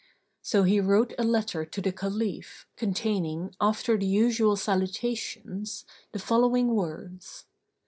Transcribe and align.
So 0.41 0.63
he 0.63 0.79
wrote 0.79 1.13
a 1.19 1.23
letter 1.23 1.63
to 1.63 1.79
the 1.79 1.91
Caliph, 1.91 2.65
containing, 2.75 3.55
after 3.61 3.99
the 3.99 4.07
usual 4.07 4.55
salutations, 4.55 5.85
the 6.11 6.17
following 6.17 6.69
words. 6.73 7.45